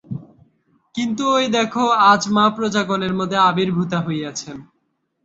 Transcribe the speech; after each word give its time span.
কিন্তু 0.95 1.23
ঐ 1.31 1.41
দেখ, 1.49 1.73
আজ 2.09 2.21
মা 2.31 2.45
প্রজাগণের 2.55 3.13
মধ্যে 3.13 3.37
আবির্ভূতা 3.49 3.99
হইয়াছেন। 4.01 4.57